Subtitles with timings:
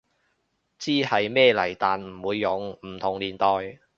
[0.79, 3.45] 知係咩嚟但唔會用，唔同年代